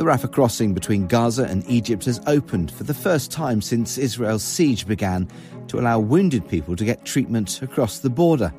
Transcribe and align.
The 0.00 0.06
Rafah 0.06 0.32
crossing 0.32 0.72
between 0.72 1.08
Gaza 1.08 1.44
and 1.44 1.62
Egypt 1.68 2.06
has 2.06 2.22
opened 2.26 2.70
for 2.70 2.84
the 2.84 2.94
first 2.94 3.30
time 3.30 3.60
since 3.60 3.98
Israel's 3.98 4.42
siege 4.42 4.86
began 4.86 5.28
to 5.68 5.78
allow 5.78 5.98
wounded 5.98 6.48
people 6.48 6.74
to 6.76 6.86
get 6.86 7.04
treatment 7.04 7.60
across 7.60 7.98
the 7.98 8.08
border. 8.08 8.50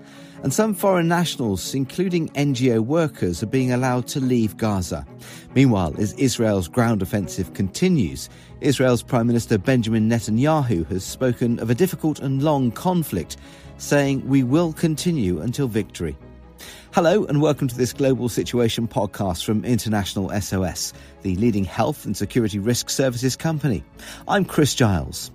And 0.43 0.53
some 0.53 0.75
foreign 0.75 1.07
nationals, 1.07 1.73
including 1.73 2.29
NGO 2.33 2.81
workers, 2.81 3.41
are 3.41 3.47
being 3.47 3.71
allowed 3.71 4.05
to 4.09 4.19
leave 4.19 4.55
Gaza. 4.57 5.03
Meanwhile, 5.55 5.95
as 5.97 6.13
Israel's 6.13 6.67
ground 6.67 7.01
offensive 7.01 7.55
continues, 7.55 8.29
Israel's 8.59 9.01
Prime 9.01 9.25
Minister 9.25 9.57
Benjamin 9.57 10.07
Netanyahu 10.07 10.85
has 10.89 11.03
spoken 11.03 11.57
of 11.57 11.71
a 11.71 11.75
difficult 11.75 12.19
and 12.19 12.43
long 12.43 12.69
conflict, 12.69 13.37
saying, 13.79 14.27
We 14.27 14.43
will 14.43 14.73
continue 14.73 15.41
until 15.41 15.67
victory. 15.67 16.15
Hello, 16.93 17.25
and 17.25 17.41
welcome 17.41 17.67
to 17.67 17.77
this 17.77 17.93
Global 17.93 18.29
Situation 18.29 18.87
podcast 18.87 19.45
from 19.45 19.63
International 19.63 20.29
SOS, 20.41 20.93
the 21.21 21.35
leading 21.37 21.63
health 21.63 22.05
and 22.05 22.17
security 22.17 22.59
risk 22.59 22.89
services 22.89 23.35
company. 23.35 23.83
I'm 24.27 24.45
Chris 24.45 24.75
Giles. 24.75 25.31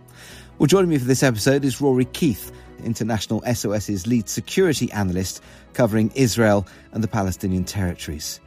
Well, 0.58 0.66
joining 0.66 0.90
me 0.90 0.98
for 0.98 1.04
this 1.04 1.22
episode 1.22 1.64
is 1.64 1.80
Rory 1.80 2.04
Keith, 2.04 2.52
International 2.84 3.42
SOS's 3.52 4.06
lead 4.06 4.28
security 4.28 4.90
analyst 4.92 5.42
covering 5.72 6.10
Israel 6.14 6.66
and 6.92 7.02
the 7.02 7.08
Palestinian 7.08 7.64
territories. 7.64 8.40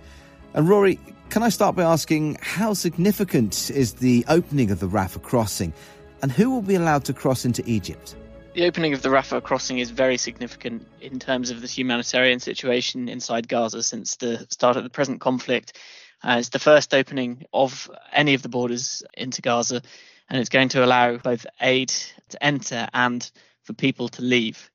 And 0.54 0.68
Rory, 0.68 1.00
can 1.30 1.44
I 1.44 1.50
start 1.50 1.76
by 1.76 1.84
asking 1.84 2.38
how 2.42 2.74
significant 2.74 3.70
is 3.70 3.94
the 3.94 4.26
opening 4.28 4.72
of 4.72 4.80
the 4.80 4.88
Rafah 4.88 5.22
crossing 5.22 5.74
and 6.22 6.32
who 6.32 6.50
will 6.50 6.62
be 6.62 6.76
allowed 6.76 7.06
to 7.06 7.14
cross 7.14 7.46
into 7.46 7.64
Egypt? 7.68 8.16
The 8.60 8.66
opening 8.66 8.94
of 8.94 9.02
the 9.02 9.08
Rafah 9.08 9.42
crossing 9.42 9.80
is 9.80 9.90
very 9.90 10.18
significant 10.18 10.86
in 11.00 11.18
terms 11.18 11.50
of 11.50 11.62
the 11.62 11.68
humanitarian 11.68 12.42
situation 12.42 13.08
inside 13.08 13.48
Gaza 13.48 13.82
since 13.82 14.18
the 14.18 14.46
start 14.50 14.76
of 14.76 14.84
the 14.84 14.90
present 14.90 15.22
conflict. 15.22 15.78
Uh, 16.22 16.36
it's 16.40 16.50
the 16.50 16.60
first 16.60 16.94
opening 16.94 17.46
of 17.54 17.90
any 18.12 18.34
of 18.34 18.42
the 18.42 18.50
borders 18.50 19.02
into 19.14 19.42
Gaza, 19.42 19.82
and 20.30 20.42
it's 20.42 20.50
going 20.50 20.68
to 20.68 20.84
allow 20.84 21.16
both 21.16 21.46
aid 21.62 21.88
to 21.88 22.44
enter 22.44 22.90
and 22.94 23.32
for 23.64 23.72
people 23.72 24.10
to 24.10 24.22
leave. 24.24 24.70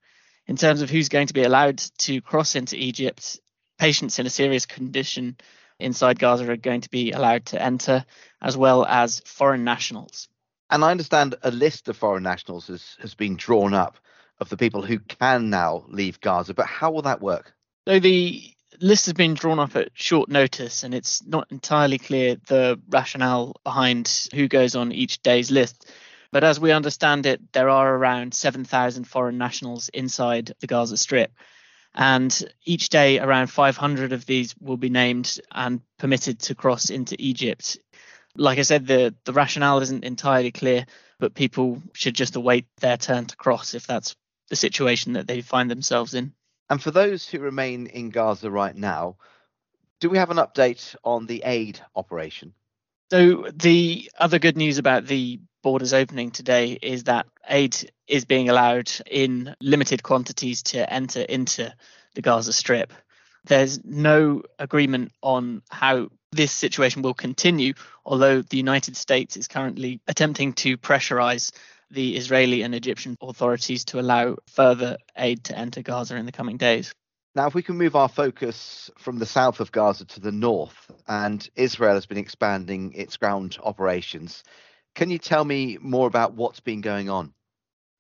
In 0.47 0.57
terms 0.57 0.81
of 0.81 0.89
who's 0.89 1.11
going 1.11 1.27
to 1.27 1.35
be 1.35 1.43
allowed 1.43 1.77
to 1.77 2.23
cross 2.23 2.55
into 2.55 2.79
Egypt, 2.79 3.39
patients 3.79 4.19
in 4.19 4.25
a 4.25 4.31
serious 4.31 4.65
condition 4.65 5.37
inside 5.79 6.19
Gaza 6.19 6.51
are 6.51 6.57
going 6.57 6.81
to 6.81 6.91
be 6.91 7.13
allowed 7.13 7.45
to 7.45 7.63
enter, 7.63 8.07
as 8.41 8.57
well 8.57 8.87
as 8.87 9.21
foreign 9.27 9.63
nationals. 9.63 10.29
And 10.75 10.85
I 10.85 10.91
understand 10.91 11.37
a 11.45 11.53
list 11.53 11.89
of 11.89 11.97
foreign 11.97 12.25
nationals 12.25 12.67
has, 12.67 12.97
has 13.01 13.15
been 13.15 13.37
drawn 13.37 13.75
up 13.75 13.97
of 14.41 14.49
the 14.49 14.57
people 14.57 14.83
who 14.83 14.99
can 14.99 15.49
now 15.49 15.85
leave 15.87 16.21
Gaza, 16.21 16.53
but 16.53 16.67
how 16.67 16.91
will 16.91 17.03
that 17.03 17.21
work? 17.21 17.55
So 17.87 18.01
the 18.01 18.53
list 18.81 19.07
has 19.07 19.13
been 19.13 19.35
drawn 19.35 19.61
up 19.61 19.77
at 19.77 19.91
short 19.95 20.29
notice, 20.29 20.83
and 20.83 20.93
it's 20.93 21.25
not 21.25 21.47
entirely 21.53 21.99
clear 21.99 22.39
the 22.49 22.81
rationale 22.89 23.55
behind 23.63 24.29
who 24.35 24.49
goes 24.49 24.75
on 24.75 24.91
each 24.91 25.23
day's 25.23 25.53
list. 25.53 25.89
But 26.33 26.43
as 26.43 26.59
we 26.59 26.73
understand 26.73 27.25
it, 27.25 27.53
there 27.53 27.69
are 27.69 27.95
around 27.95 28.35
7,000 28.35 29.05
foreign 29.05 29.39
nationals 29.39 29.91
inside 29.91 30.55
the 30.59 30.67
Gaza 30.67 30.97
Strip. 30.97 31.31
And 31.95 32.37
each 32.65 32.89
day, 32.89 33.21
around 33.21 33.47
500 33.47 34.13
of 34.13 34.27
these 34.27 34.57
will 34.59 34.77
be 34.77 34.91
named 34.91 35.39
and 35.53 35.83
permitted 35.99 36.41
to 36.41 36.57
cross 36.57 36.91
into 36.91 37.15
Egypt 37.21 37.79
like 38.37 38.59
I 38.59 38.63
said, 38.63 38.87
the, 38.87 39.15
the 39.25 39.33
rationale 39.33 39.81
isn't 39.81 40.05
entirely 40.05 40.53
clear, 40.53 40.87
but 41.19 41.35
people 41.35 41.83
should 41.93 42.15
just 42.15 42.37
await 42.37 42.67
their 42.81 42.97
turn 42.97 43.27
to 43.27 43.37
cross 43.37 43.75
if 43.75 43.87
that's 43.87 44.17
the 44.49 44.57
situation 44.57 45.15
that 45.15 45.27
they 45.27 45.41
find 45.41 45.71
themselves 45.71 46.15
in. 46.15 46.33
And 46.69 46.83
for 46.83 46.91
those 46.91 47.27
who 47.29 47.39
remain 47.39 47.87
in 47.87 48.11
Gaza 48.11 48.51
right 48.51 48.75
now, 48.75 49.17
do 50.01 50.11
we 50.11 50.19
have 50.19 50.31
an 50.31 50.39
update 50.39 50.95
on 51.05 51.27
the 51.27 51.43
aid 51.45 51.81
operation? 51.95 52.55
So, 53.11 53.47
the 53.55 54.11
other 54.19 54.39
good 54.39 54.57
news 54.57 54.79
about 54.79 55.07
the 55.07 55.41
borders 55.63 55.93
opening 55.93 56.31
today 56.31 56.79
is 56.83 57.05
that 57.05 57.27
aid 57.49 57.91
is 58.07 58.25
being 58.25 58.49
allowed 58.49 58.91
in 59.07 59.55
limited 59.61 60.03
quantities 60.03 60.63
to 60.63 60.93
enter 60.93 61.21
into 61.21 61.73
the 62.15 62.23
Gaza 62.23 62.53
Strip. 62.53 62.93
There's 63.45 63.85
no 63.85 64.43
agreement 64.59 65.13
on 65.23 65.63
how 65.71 66.09
this 66.35 66.53
situation 66.53 67.03
will 67.03 67.15
continue, 67.15 67.75
although 68.05 68.43
the 68.43 68.57
United 68.57 68.97
States 68.97 69.37
is 69.37 69.49
currently 69.49 70.01
attempting 70.07 70.53
to 70.55 70.77
pressurize 70.77 71.53
the 71.91 72.17
Israeli 72.17 72.63
and 72.63 72.75
Egyptian 72.75 73.17
authorities 73.21 73.85
to 73.87 74.01
allow 74.01 74.37
further 74.49 74.97
aid 75.17 75.45
to 75.45 75.59
enter 75.59 75.83
Gaza 75.83 76.17
in 76.17 76.27
the 76.27 76.33
coming 76.33 76.57
days. 76.57 76.93
Now, 77.37 77.47
if 77.47 77.55
we 77.55 77.63
can 77.63 77.77
move 77.77 77.97
our 77.97 78.09
focus 78.09 78.91
from 78.99 79.19
the 79.19 79.27
south 79.27 79.59
of 79.61 79.73
Gaza 79.73 80.05
to 80.05 80.21
the 80.21 80.33
north, 80.33 80.91
and 81.09 81.49
Israel 81.57 81.95
has 81.95 82.07
been 82.07 82.19
expanding 82.19 82.93
its 82.93 83.17
ground 83.17 83.59
operations, 83.63 84.45
can 84.95 85.11
you 85.11 85.19
tell 85.19 85.45
me 85.45 85.79
more 85.81 86.07
about 86.07 86.35
what's 86.35 86.61
been 86.61 86.81
going 86.81 87.11
on? 87.11 87.33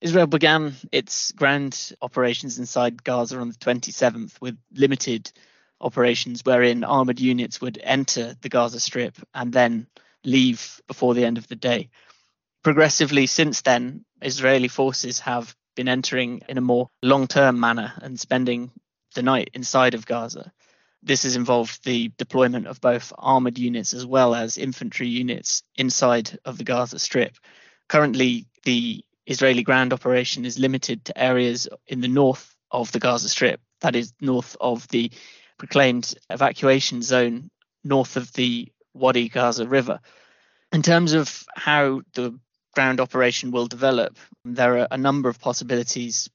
Israel 0.00 0.26
began 0.26 0.74
its 0.92 1.32
ground 1.32 1.92
operations 2.00 2.58
inside 2.58 3.02
Gaza 3.02 3.38
on 3.38 3.48
the 3.48 3.54
27th 3.54 4.40
with 4.40 4.56
limited 4.72 5.32
operations 5.80 6.42
wherein 6.44 6.84
armored 6.84 7.20
units 7.20 7.60
would 7.60 7.78
enter 7.82 8.34
the 8.40 8.48
Gaza 8.48 8.80
Strip 8.80 9.16
and 9.34 9.52
then 9.52 9.86
leave 10.24 10.80
before 10.86 11.14
the 11.14 11.24
end 11.24 11.38
of 11.38 11.48
the 11.48 11.56
day. 11.56 11.90
Progressively, 12.62 13.26
since 13.26 13.60
then, 13.60 14.04
Israeli 14.22 14.68
forces 14.68 15.20
have 15.20 15.54
been 15.76 15.88
entering 15.88 16.42
in 16.48 16.56
a 16.58 16.62
more 16.62 16.88
long 17.02 17.26
term 17.26 17.60
manner 17.60 17.92
and 18.00 18.18
spending 18.18 18.70
the 19.14 19.22
night 19.22 19.50
inside 19.54 19.94
of 19.94 20.06
Gaza. 20.06 20.52
This 21.02 21.24
has 21.24 21.36
involved 21.36 21.84
the 21.84 22.10
deployment 22.16 22.66
of 22.66 22.80
both 22.80 23.12
armored 23.18 23.58
units 23.58 23.92
as 23.92 24.06
well 24.06 24.34
as 24.34 24.56
infantry 24.56 25.08
units 25.08 25.62
inside 25.76 26.38
of 26.44 26.56
the 26.56 26.64
Gaza 26.64 26.98
Strip. 26.98 27.36
Currently, 27.88 28.46
the 28.62 29.04
Israeli 29.26 29.62
ground 29.62 29.92
operation 29.92 30.44
is 30.44 30.58
limited 30.58 31.04
to 31.04 31.18
areas 31.18 31.68
in 31.86 32.00
the 32.00 32.08
north 32.08 32.56
of 32.70 32.90
the 32.92 33.00
Gaza 33.00 33.28
Strip, 33.28 33.60
that 33.80 33.94
is, 33.94 34.14
north 34.20 34.56
of 34.60 34.88
the 34.88 35.10
proclaimed 35.58 36.14
evacuation 36.30 37.02
zone 37.02 37.50
north 37.82 38.16
of 38.16 38.32
the 38.32 38.72
Wadi 38.94 39.28
Gaza 39.28 39.66
River. 39.66 40.00
In 40.72 40.82
terms 40.82 41.12
of 41.12 41.44
how 41.54 42.02
the 42.14 42.38
ground 42.74 43.00
operation 43.00 43.50
will 43.50 43.66
develop, 43.66 44.18
there 44.44 44.78
are 44.78 44.88
a 44.90 44.98
number 44.98 45.28
of 45.28 45.40
possibilities. 45.40 46.28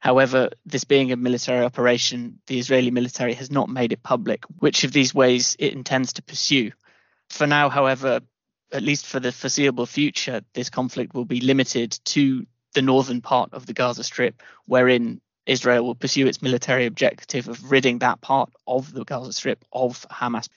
However, 0.00 0.50
this 0.66 0.84
being 0.84 1.12
a 1.12 1.16
military 1.16 1.64
operation, 1.64 2.40
the 2.46 2.58
Israeli 2.58 2.90
military 2.90 3.34
has 3.34 3.50
not 3.50 3.68
made 3.68 3.92
it 3.92 4.02
public 4.02 4.44
which 4.58 4.84
of 4.84 4.92
these 4.92 5.14
ways 5.14 5.56
it 5.58 5.72
intends 5.72 6.14
to 6.14 6.22
pursue. 6.22 6.72
For 7.28 7.46
now, 7.46 7.68
however, 7.68 8.20
at 8.72 8.82
least 8.82 9.06
for 9.06 9.20
the 9.20 9.32
foreseeable 9.32 9.86
future, 9.86 10.42
this 10.54 10.70
conflict 10.70 11.14
will 11.14 11.24
be 11.24 11.40
limited 11.40 11.98
to 12.04 12.46
the 12.74 12.82
northern 12.82 13.20
part 13.20 13.52
of 13.52 13.66
the 13.66 13.72
Gaza 13.72 14.04
Strip, 14.04 14.42
wherein 14.66 15.20
Israel 15.46 15.84
will 15.84 15.94
pursue 15.94 16.26
its 16.26 16.42
military 16.42 16.86
objective 16.86 17.48
of 17.48 17.70
ridding 17.70 17.98
that 17.98 18.20
part 18.20 18.50
of 18.66 18.92
the 18.92 19.04
Gaza 19.04 19.32
Strip 19.32 19.64
of 19.72 20.06
Hamas. 20.10 20.48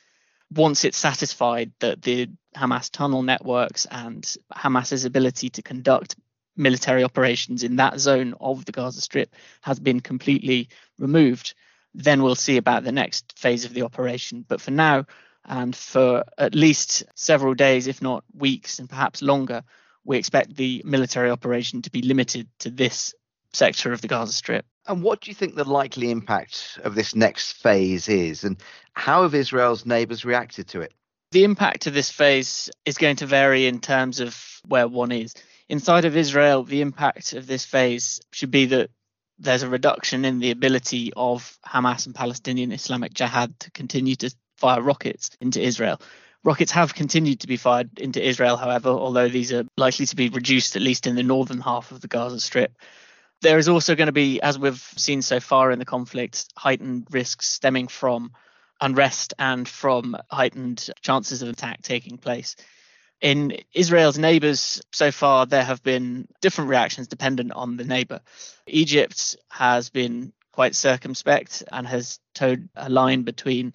Once 0.52 0.86
it's 0.86 0.98
satisfied 0.98 1.72
that 1.80 2.02
the 2.02 2.30
Hamas 2.56 2.92
tunnel 2.92 3.24
networks 3.24 3.86
and 3.90 4.36
Hamas's 4.54 5.06
ability 5.06 5.50
to 5.52 5.62
conduct 5.62 6.16
military 6.56 7.04
operations 7.04 7.64
in 7.64 7.78
that 7.78 8.00
zone 8.00 8.36
of 8.40 8.66
the 8.66 8.72
Gaza 8.72 9.02
Strip 9.02 9.34
has 9.62 9.80
been 9.80 10.00
completely 10.00 10.70
removed, 11.00 11.56
then 11.96 12.22
we'll 12.22 12.36
see 12.36 12.58
about 12.58 12.84
the 12.84 12.92
next 12.92 13.38
phase 13.38 13.66
of 13.66 13.74
the 13.74 13.82
operation. 13.84 14.46
But 14.48 14.62
for 14.62 14.72
now, 14.72 15.06
and 15.46 15.76
for 15.76 16.24
at 16.38 16.56
least 16.56 17.04
several 17.16 17.54
days, 17.54 17.88
if 17.88 18.02
not 18.02 18.24
weeks, 18.34 18.80
and 18.80 18.90
perhaps 18.90 19.22
longer, 19.22 19.64
we 20.06 20.18
expect 20.18 20.56
the 20.56 20.82
military 20.86 21.30
operation 21.30 21.82
to 21.82 21.92
be 21.92 22.02
limited 22.02 22.48
to 22.60 22.70
this 22.70 23.14
sector 23.54 23.94
of 23.94 24.02
the 24.02 24.08
Gaza 24.08 24.34
Strip. 24.34 24.66
And 24.86 25.02
what 25.02 25.22
do 25.22 25.32
you 25.32 25.36
think 25.36 25.56
the 25.56 25.64
likely 25.64 26.12
impact 26.12 26.80
of 26.84 26.96
this 26.96 27.16
next 27.16 27.54
phase 27.54 28.10
is? 28.10 28.44
And 28.44 28.58
how 28.94 29.24
have 29.24 29.34
Israel's 29.34 29.86
neighbours 29.86 30.26
reacted 30.26 30.68
to 30.70 30.82
it? 30.82 30.94
The 31.32 31.46
impact 31.46 31.88
of 31.88 31.94
this 31.94 32.12
phase 32.12 32.70
is 32.86 32.98
going 32.98 33.16
to 33.18 33.26
vary 33.26 33.66
in 33.66 33.80
terms 33.80 34.20
of 34.20 34.62
where 34.68 34.88
one 34.88 35.12
is. 35.12 35.34
Inside 35.70 36.06
of 36.06 36.18
Israel, 36.18 36.64
the 36.64 36.82
impact 36.82 37.34
of 37.34 37.48
this 37.48 37.66
phase 37.66 38.22
should 38.32 38.52
be 38.52 38.66
that 38.66 38.92
there's 39.40 39.64
a 39.64 39.70
reduction 39.70 40.26
in 40.26 40.40
the 40.40 40.52
ability 40.52 41.12
of 41.16 41.58
Hamas 41.66 42.06
and 42.06 42.14
Palestinian 42.14 42.72
Islamic 42.72 43.14
Jihad 43.14 43.60
to 43.62 43.72
continue 43.72 44.16
to 44.18 44.34
fire 44.58 44.82
rockets 44.82 45.32
into 45.42 45.62
Israel. 45.62 46.00
Rockets 46.44 46.72
have 46.74 46.94
continued 46.94 47.40
to 47.40 47.48
be 47.48 47.58
fired 47.58 48.00
into 48.00 48.26
Israel, 48.26 48.58
however, 48.58 48.90
although 48.90 49.30
these 49.30 49.52
are 49.54 49.64
likely 49.78 50.06
to 50.06 50.16
be 50.16 50.30
reduced 50.30 50.76
at 50.76 50.82
least 50.82 51.08
in 51.08 51.16
the 51.16 51.24
northern 51.24 51.62
half 51.62 51.92
of 51.92 52.02
the 52.02 52.08
Gaza 52.08 52.40
Strip. 52.40 52.78
There 53.44 53.58
is 53.58 53.68
also 53.68 53.94
going 53.96 54.08
to 54.08 54.14
be, 54.14 54.42
as 54.42 54.58
we've 54.58 54.82
seen 54.96 55.22
so 55.22 55.42
far 55.42 55.70
in 55.72 55.78
the 55.78 55.84
conflict, 55.84 56.46
heightened 56.56 57.08
risks 57.12 57.50
stemming 57.50 57.90
from 57.90 58.32
unrest 58.80 59.34
and 59.38 59.68
from 59.68 60.16
heightened 60.32 60.90
chances 61.02 61.42
of 61.42 61.50
attack 61.50 61.82
taking 61.82 62.18
place. 62.18 62.56
In 63.20 63.58
Israel's 63.74 64.18
neighbors, 64.18 64.82
so 64.94 65.12
far, 65.12 65.46
there 65.46 65.64
have 65.64 65.84
been 65.84 66.26
different 66.40 66.70
reactions 66.70 67.10
dependent 67.10 67.52
on 67.52 67.76
the 67.76 67.84
neighbor. 67.84 68.22
Egypt 68.66 69.36
has 69.50 69.90
been 69.90 70.32
quite 70.54 70.74
circumspect 70.74 71.64
and 71.70 71.86
has 71.86 72.22
toed 72.34 72.70
a 72.78 72.90
line 72.90 73.24
between 73.24 73.74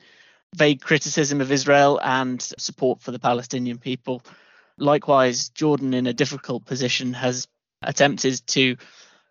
vague 0.57 0.81
criticism 0.81 1.43
of 1.43 1.53
Israel 1.53 2.01
and 2.03 2.41
support 2.41 3.03
for 3.03 3.11
the 3.11 3.19
Palestinian 3.19 3.77
people. 3.77 4.23
Likewise, 4.79 5.51
Jordan, 5.51 5.93
in 5.93 6.07
a 6.07 6.15
difficult 6.15 6.65
position, 6.65 7.13
has 7.13 7.47
attempted 7.83 8.47
to 8.47 8.77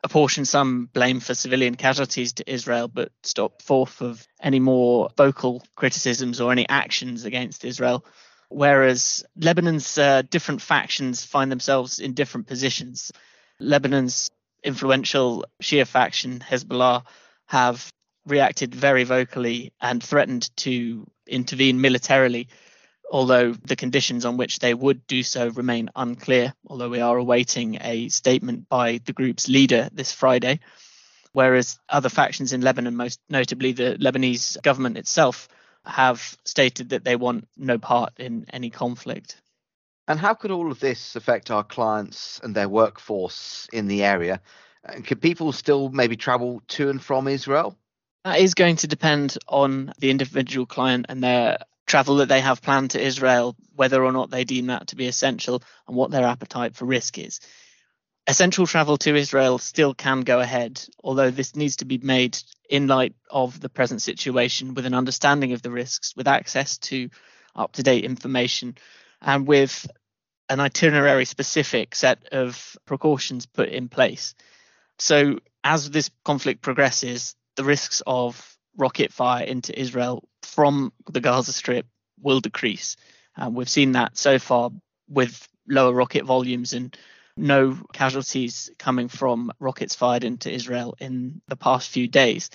apportion 0.03 0.45
some 0.45 0.89
blame 0.93 1.19
for 1.19 1.33
civilian 1.33 1.75
casualties 1.75 2.33
to 2.33 2.51
Israel, 2.51 2.87
but 2.87 3.11
stop 3.23 3.61
forth 3.61 4.01
of 4.01 4.25
any 4.41 4.59
more 4.59 5.09
vocal 5.17 5.63
criticisms 5.75 6.39
or 6.39 6.51
any 6.51 6.67
actions 6.69 7.25
against 7.25 7.65
Israel. 7.65 8.05
Whereas 8.49 9.25
Lebanon's 9.35 9.97
uh, 9.97 10.21
different 10.21 10.61
factions 10.61 11.25
find 11.25 11.51
themselves 11.51 11.99
in 11.99 12.13
different 12.13 12.47
positions. 12.47 13.11
Lebanon's 13.59 14.29
influential 14.63 15.45
Shia 15.61 15.85
faction, 15.85 16.39
Hezbollah, 16.39 17.03
have 17.47 17.89
reacted 18.25 18.75
very 18.75 19.03
vocally 19.03 19.73
and 19.81 20.03
threatened 20.03 20.55
to 20.57 21.07
intervene 21.25 21.81
militarily, 21.81 22.47
although 23.11 23.53
the 23.53 23.75
conditions 23.75 24.25
on 24.25 24.37
which 24.37 24.59
they 24.59 24.73
would 24.73 25.05
do 25.07 25.23
so 25.23 25.49
remain 25.49 25.89
unclear, 25.95 26.53
although 26.67 26.89
we 26.89 26.99
are 26.99 27.17
awaiting 27.17 27.77
a 27.81 28.09
statement 28.09 28.67
by 28.69 28.99
the 29.05 29.13
group's 29.13 29.47
leader 29.47 29.89
this 29.93 30.11
Friday. 30.11 30.59
Whereas 31.33 31.77
other 31.89 32.09
factions 32.09 32.53
in 32.53 32.61
Lebanon, 32.61 32.95
most 32.95 33.19
notably 33.29 33.71
the 33.71 33.97
Lebanese 33.99 34.61
government 34.61 34.97
itself, 34.97 35.47
have 35.85 36.37
stated 36.45 36.89
that 36.89 37.03
they 37.03 37.15
want 37.15 37.47
no 37.55 37.77
part 37.77 38.13
in 38.17 38.45
any 38.51 38.69
conflict. 38.69 39.39
And 40.07 40.19
how 40.19 40.33
could 40.33 40.51
all 40.51 40.71
of 40.71 40.79
this 40.79 41.15
affect 41.15 41.51
our 41.51 41.63
clients 41.63 42.39
and 42.43 42.55
their 42.55 42.69
workforce 42.69 43.67
in 43.73 43.87
the 43.87 44.03
area? 44.03 44.41
And 44.83 45.05
could 45.05 45.21
people 45.21 45.51
still 45.51 45.89
maybe 45.89 46.15
travel 46.15 46.61
to 46.69 46.89
and 46.89 47.01
from 47.01 47.27
Israel? 47.27 47.77
That 48.23 48.39
is 48.39 48.53
going 48.53 48.77
to 48.77 48.87
depend 48.87 49.37
on 49.47 49.93
the 49.99 50.09
individual 50.09 50.65
client 50.65 51.05
and 51.09 51.23
their 51.23 51.57
travel 51.87 52.17
that 52.17 52.27
they 52.27 52.41
have 52.41 52.61
planned 52.61 52.91
to 52.91 53.01
Israel, 53.01 53.55
whether 53.75 54.03
or 54.03 54.11
not 54.11 54.29
they 54.29 54.43
deem 54.43 54.67
that 54.67 54.87
to 54.87 54.95
be 54.95 55.07
essential 55.07 55.63
and 55.87 55.95
what 55.95 56.11
their 56.11 56.25
appetite 56.25 56.75
for 56.75 56.85
risk 56.85 57.17
is. 57.17 57.39
Essential 58.27 58.67
travel 58.67 58.97
to 58.97 59.15
Israel 59.15 59.57
still 59.57 59.93
can 59.93 60.21
go 60.21 60.41
ahead, 60.41 60.83
although 61.01 61.31
this 61.31 61.55
needs 61.55 61.77
to 61.77 61.85
be 61.85 61.97
made 61.97 62.37
in 62.69 62.87
light 62.87 63.15
of 63.31 63.59
the 63.61 63.69
present 63.69 64.01
situation 64.01 64.73
with 64.73 64.85
an 64.85 64.93
understanding 64.93 65.53
of 65.53 65.61
the 65.61 65.71
risks, 65.71 66.13
with 66.15 66.27
access 66.27 66.77
to 66.77 67.09
up 67.55 67.71
to 67.71 67.83
date 67.83 68.03
information, 68.03 68.75
and 69.21 69.47
with 69.47 69.87
an 70.49 70.59
itinerary 70.59 71.23
specific 71.25 71.95
set 71.95 72.27
of 72.33 72.77
precautions 72.85 73.45
put 73.45 73.69
in 73.69 73.87
place. 73.87 74.35
So, 74.99 75.39
as 75.63 75.89
this 75.89 76.09
conflict 76.25 76.61
progresses, 76.61 77.35
the 77.55 77.63
risks 77.63 78.01
of 78.05 78.57
rocket 78.77 79.13
fire 79.13 79.43
into 79.43 79.77
Israel 79.79 80.27
from 80.57 80.91
the 81.11 81.21
Gaza 81.21 81.53
Strip 81.53 81.85
will 82.19 82.39
decrease. 82.39 82.95
We've 83.51 83.69
seen 83.69 83.91
that 83.91 84.17
so 84.17 84.39
far 84.39 84.71
with 85.07 85.47
lower 85.69 85.93
rocket 85.93 86.25
volumes 86.25 86.73
and 86.73 86.97
no 87.37 87.77
casualties 87.93 88.71
coming 88.79 89.07
from 89.07 89.51
rockets 89.59 89.93
fired 89.93 90.23
into 90.23 90.51
Israel 90.51 90.95
in 90.99 91.43
the 91.47 91.55
past 91.55 91.91
few 91.91 92.07
days. 92.07 92.49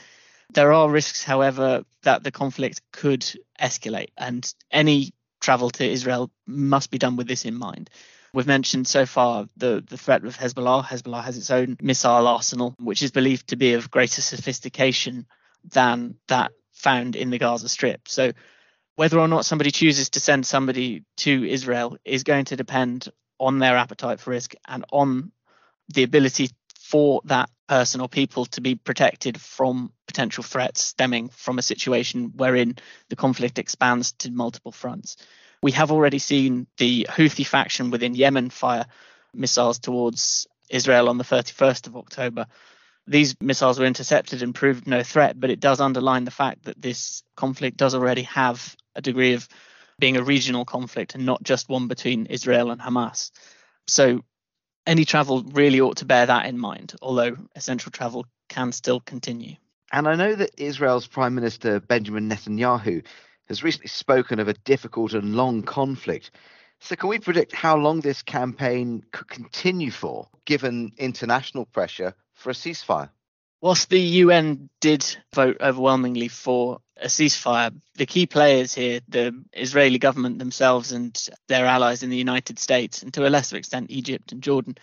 There 0.53 0.73
are 0.73 0.91
risks, 0.91 1.23
however, 1.23 1.85
that 2.03 2.25
the 2.25 2.33
conflict 2.33 2.83
could 2.91 3.25
escalate, 3.61 4.11
and 4.19 4.53
any 4.73 5.13
travel 5.41 5.71
to 5.71 5.89
Israel 5.89 6.29
must 6.45 6.91
be 6.91 6.99
done 6.99 7.15
with 7.15 7.29
this 7.29 7.45
in 7.45 7.55
mind. 7.55 7.89
We've 8.35 8.49
mentioned 8.49 8.89
so 8.89 9.07
far 9.07 9.47
the, 9.57 9.85
the 9.89 9.97
threat 9.97 10.25
of 10.25 10.37
Hezbollah. 10.37 10.87
Hezbollah 10.87 11.23
has 11.23 11.39
its 11.39 11.53
own 11.53 11.77
missile 11.81 12.27
arsenal, 12.27 12.75
which 12.81 13.05
is 13.05 13.13
believed 13.13 13.51
to 13.51 13.57
be 13.57 13.75
of 13.75 13.93
greater 13.93 14.23
sophistication 14.23 15.27
than 15.71 16.17
that 16.27 16.51
found 16.83 17.17
in 17.17 17.31
the 17.31 17.39
Gaza 17.39 17.69
Strip. 17.69 18.09
So, 18.09 18.33
whether 18.97 19.19
or 19.19 19.29
not 19.29 19.47
somebody 19.47 19.71
chooses 19.71 20.11
to 20.11 20.21
send 20.21 20.45
somebody 20.45 21.05
to 21.19 21.49
Israel 21.49 21.97
is 22.05 22.25
going 22.25 22.45
to 22.47 22.57
depend 22.57 23.09
on 23.41 23.59
their 23.59 23.77
appetite 23.77 24.21
for 24.21 24.31
risk 24.31 24.55
and 24.69 24.85
on 24.93 25.33
the 25.89 26.03
ability 26.03 26.51
for 26.79 27.23
that 27.25 27.49
person 27.69 28.03
or 28.03 28.09
people 28.09 28.45
to 28.45 28.61
be 28.61 28.75
protected 28.75 29.41
from 29.41 29.93
potential 30.07 30.45
threats 30.45 30.83
stemming 30.83 31.31
from 31.31 31.59
a 31.59 31.63
situation 31.63 32.33
wherein 32.37 32.77
the 33.09 33.17
conflict 33.17 33.59
expands 33.59 34.13
to 34.13 34.31
multiple 34.31 34.73
fronts. 34.73 35.17
We 35.63 35.73
have 35.73 35.91
already 35.91 36.19
seen 36.19 36.67
the 36.77 37.07
Houthi 37.09 37.47
faction 37.47 37.91
within 37.91 38.15
Yemen 38.15 38.51
fire 38.51 38.87
missiles 39.33 39.79
towards 39.79 40.47
Israel 40.69 41.09
on 41.09 41.19
the 41.19 41.25
31st 41.25 41.87
of 41.87 41.97
October. 41.97 42.47
These 43.07 43.35
missiles 43.41 43.79
were 43.79 43.87
intercepted 43.87 44.43
and 44.43 44.55
proved 44.55 44.87
no 44.87 45.03
threat, 45.03 45.39
but 45.39 45.51
it 45.51 45.61
does 45.61 45.81
underline 45.81 46.25
the 46.25 46.31
fact 46.31 46.65
that 46.65 46.81
this 46.81 47.23
conflict 47.37 47.77
does 47.77 47.95
already 47.95 48.23
have 48.23 48.77
a 48.95 49.01
degree 49.03 49.35
of 49.35 49.49
being 49.99 50.17
a 50.17 50.23
regional 50.23 50.65
conflict 50.65 51.15
and 51.15 51.27
not 51.27 51.43
just 51.43 51.69
one 51.69 51.89
between 51.89 52.27
Israel 52.27 52.71
and 52.71 52.81
Hamas. 52.81 53.31
So 53.87 54.21
any 54.87 55.05
travel 55.05 55.43
really 55.43 55.81
ought 55.81 55.99
to 55.99 56.05
bear 56.05 56.27
that 56.27 56.47
in 56.47 56.59
mind, 56.59 56.95
although 57.03 57.37
essential 57.55 57.91
travel 57.91 58.27
can 58.49 58.73
still 58.73 59.01
continue. 59.01 59.57
And 59.93 60.09
I 60.09 60.15
know 60.15 60.35
that 60.35 60.51
Israel's 60.57 61.07
Prime 61.07 61.35
Minister 61.35 61.81
Benjamin 61.81 62.29
Netanyahu 62.29 63.05
has 63.49 63.63
recently 63.63 63.89
spoken 63.89 64.39
of 64.39 64.49
a 64.49 64.55
difficult 64.55 65.13
and 65.13 65.35
long 65.35 65.63
conflict. 65.63 66.31
So, 66.81 66.97
can 66.97 67.09
we 67.09 67.19
predict 67.19 67.55
how 67.55 67.77
long 67.77 68.01
this 68.01 68.23
campaign 68.23 69.05
could 69.13 69.29
continue 69.29 69.91
for, 69.91 70.29
given 70.47 70.93
international 70.97 71.67
pressure 71.67 72.15
for 72.43 72.51
a 72.51 72.55
ceasefire? 72.55 73.09
Whilst 73.61 73.89
the 73.89 74.01
UN 74.01 74.69
did 74.81 75.17
vote 75.33 75.59
overwhelmingly 75.61 76.29
for 76.29 76.81
a 77.01 77.07
ceasefire, 77.07 77.73
the 77.95 78.07
key 78.07 78.27
players 78.27 78.75
here, 78.75 79.01
the 79.09 79.41
Israeli 79.53 79.99
government 79.99 80.41
themselves 80.41 80.91
and 80.91 81.17
their 81.47 81.67
allies 81.67 82.03
in 82.03 82.11
the 82.11 82.17
United 82.17 82.59
States, 82.59 83.03
and 83.03 83.15
to 83.15 83.27
a 83.27 83.31
lesser 83.31 83.57
extent 83.57 83.91
Egypt 83.91 84.33
and 84.33 84.43
Jordan, 84.43 84.77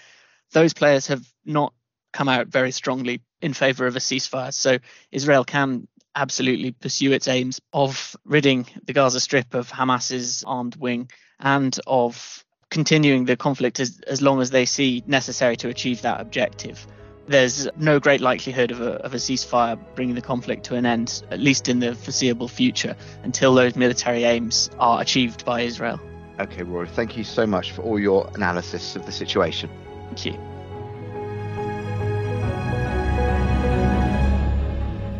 those 0.53 0.73
players 0.73 1.07
have 1.07 1.25
not 1.45 1.73
come 2.13 2.29
out 2.29 2.47
very 2.47 2.71
strongly 2.71 3.21
in 3.41 3.53
favor 3.53 3.85
of 3.85 3.95
a 3.95 3.99
ceasefire. 3.99 4.53
So 4.53 4.79
Israel 5.11 5.43
can 5.43 5.87
absolutely 6.15 6.71
pursue 6.71 7.11
its 7.11 7.27
aims 7.27 7.61
of 7.73 8.15
ridding 8.25 8.65
the 8.85 8.93
Gaza 8.93 9.19
Strip 9.19 9.53
of 9.53 9.69
Hamas's 9.69 10.43
armed 10.47 10.77
wing 10.77 11.11
and 11.39 11.77
of 11.85 12.43
continuing 12.71 13.25
the 13.25 13.37
conflict 13.37 13.79
as, 13.79 13.99
as 14.07 14.21
long 14.21 14.41
as 14.41 14.51
they 14.51 14.65
see 14.65 15.03
necessary 15.05 15.57
to 15.57 15.67
achieve 15.67 16.01
that 16.01 16.21
objective 16.21 16.87
there's 17.29 17.67
no 17.77 17.99
great 17.99 18.21
likelihood 18.21 18.71
of 18.71 18.81
a, 18.81 18.93
of 19.05 19.13
a 19.13 19.17
ceasefire 19.17 19.79
bringing 19.93 20.15
the 20.15 20.21
conflict 20.21 20.65
to 20.65 20.75
an 20.75 20.85
end, 20.85 21.23
at 21.29 21.39
least 21.39 21.69
in 21.69 21.79
the 21.79 21.93
foreseeable 21.93 22.47
future, 22.47 22.95
until 23.23 23.53
those 23.53 23.75
military 23.75 24.23
aims 24.23 24.69
are 24.79 24.99
achieved 24.99 25.45
by 25.45 25.61
Israel. 25.61 26.01
Okay, 26.39 26.63
Rory, 26.63 26.87
thank 26.87 27.17
you 27.17 27.23
so 27.23 27.45
much 27.45 27.71
for 27.71 27.83
all 27.83 27.99
your 27.99 28.29
analysis 28.33 28.95
of 28.95 29.05
the 29.05 29.11
situation. 29.11 29.69
Thank 30.07 30.25
you. 30.25 30.33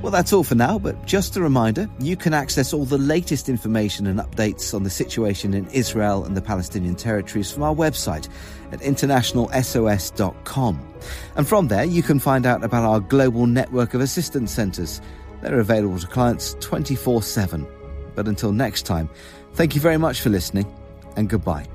Well, 0.10 0.18
that's 0.18 0.34
all 0.34 0.44
for 0.44 0.56
now, 0.56 0.80
but 0.80 1.06
just 1.06 1.38
a 1.38 1.40
reminder 1.40 1.88
you 2.00 2.16
can 2.16 2.34
access 2.34 2.74
all 2.74 2.84
the 2.84 2.98
latest 2.98 3.48
information 3.48 4.08
and 4.08 4.20
updates 4.20 4.74
on 4.74 4.82
the 4.82 4.90
situation 4.90 5.54
in 5.54 5.68
Israel 5.68 6.26
and 6.26 6.36
the 6.36 6.42
Palestinian 6.42 6.96
territories 6.96 7.52
from 7.52 7.62
our 7.62 7.76
website 7.76 8.28
at 8.72 8.80
internationalsos.com. 8.80 10.94
And 11.36 11.48
from 11.48 11.68
there, 11.68 11.84
you 11.84 12.02
can 12.02 12.18
find 12.18 12.48
out 12.48 12.64
about 12.64 12.86
our 12.86 13.00
global 13.00 13.46
network 13.46 13.94
of 13.94 14.02
assistance 14.02 14.52
centres. 14.52 15.00
They're 15.44 15.60
available 15.60 16.00
to 16.00 16.08
clients 16.08 16.56
24 16.60 17.22
7. 17.22 17.68
But 18.16 18.28
until 18.28 18.52
next 18.52 18.88
time, 18.88 19.12
thank 19.54 19.76
you 19.76 19.82
very 19.82 19.98
much 19.98 20.22
for 20.22 20.32
listening 20.32 20.66
and 21.18 21.30
goodbye. 21.30 21.68